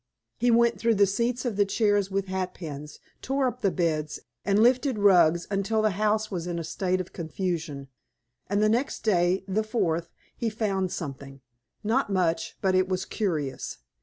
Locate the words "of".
1.45-1.57, 6.99-7.13